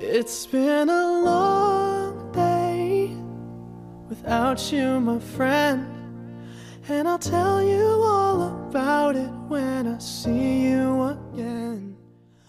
[0.00, 3.10] It's been a long day
[4.08, 5.86] without you, my friend.
[6.88, 11.96] And I'll tell you all about it when I see you again.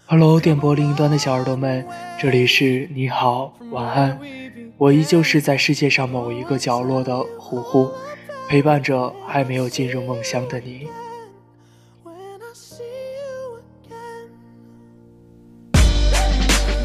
[0.06, 1.84] Hello，电波另一端的小耳朵们，
[2.20, 4.20] 这里是你好，晚安。
[4.78, 7.89] 我依旧是在世界上某一个角落的呼呼，
[8.47, 10.88] 陪伴着还没有进入梦乡的你。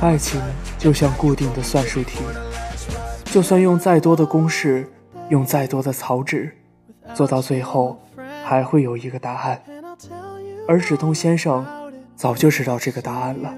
[0.00, 0.40] 爱情
[0.78, 2.18] 就像固定的算术题，
[3.24, 4.86] 就算用再多的公式，
[5.30, 6.56] 用再多的草纸，
[7.14, 7.98] 做到最后
[8.44, 9.62] 还会有一个答案。
[10.68, 11.64] 而止痛先生
[12.14, 13.54] 早就知道这个答案了。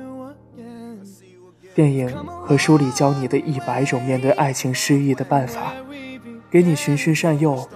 [1.75, 5.73] 电影和书里教你的一百种面对爱情失意的办法，
[6.51, 7.69] 给你循循善诱，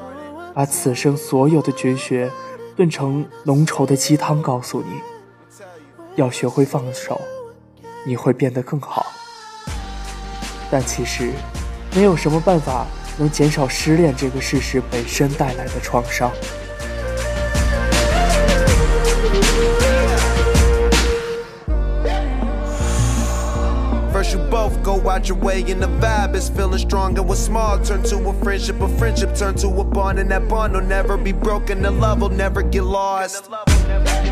[0.55, 2.31] 把此生所有的绝学
[2.77, 5.00] 炖成浓稠的鸡汤，告诉你
[6.16, 7.20] 要学会放手。
[8.05, 9.06] 你会变得更好，
[10.70, 11.33] 但其实，
[11.95, 12.86] 没有什么办法
[13.17, 16.31] 能减少失恋这个事实本身带来的创伤。
[24.12, 27.78] First you both go out your way and the vibe is feeling strong and what's small
[27.78, 31.16] turn to a friendship a friendship turn to a bond and that bond will never
[31.16, 34.31] be broken the love will never get lost the love will never get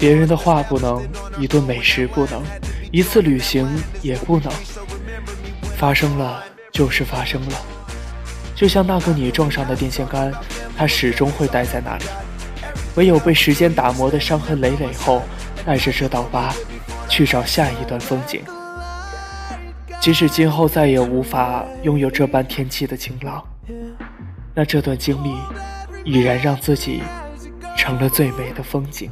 [0.00, 1.06] 别人的话不能，
[1.38, 2.42] 一顿美食不能，
[2.90, 3.68] 一次旅行
[4.00, 4.50] 也不能。
[5.76, 7.56] 发生了就是发生了，
[8.56, 10.32] 就像那个你撞上的电线杆，
[10.74, 12.04] 它始终会待在那里。
[12.96, 15.22] 唯有被时间打磨的伤痕累累后，
[15.66, 16.50] 带着这道疤，
[17.06, 18.42] 去找下一段风景。
[20.00, 23.44] 即使今后再也无法拥有这般天气的晴朗，
[24.54, 25.34] 那这段经历，
[26.04, 27.02] 已然让自己
[27.76, 29.10] 成了最美的风景。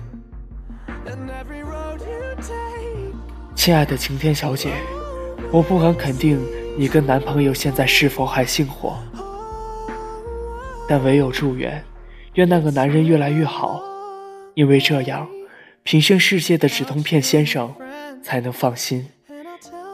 [3.54, 4.72] 亲爱的晴天小姐，
[5.50, 6.40] 我不敢肯定
[6.76, 8.92] 你跟男朋友现在是否还幸福，
[10.88, 11.84] 但唯有祝愿，
[12.34, 13.82] 愿那个男人越来越好，
[14.54, 15.28] 因为这样，
[15.82, 17.74] 平生世界的止痛片先生
[18.22, 19.08] 才能放心，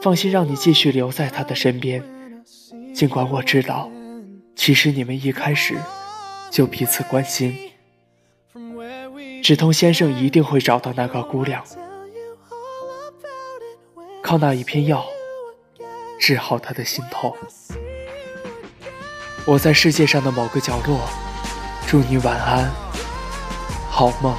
[0.00, 2.02] 放心让你继续留在他的身边。
[2.94, 3.90] 尽管我知道，
[4.54, 5.74] 其实你们一开始
[6.50, 7.56] 就彼此关心，
[9.44, 11.62] 止痛先生一定会找到那个姑娘。
[14.22, 15.04] 靠那一片药
[16.18, 17.36] 治好他的心痛。
[19.44, 20.98] 我在世界上的某个角落，
[21.86, 22.72] 祝你晚安，
[23.90, 24.34] 好梦。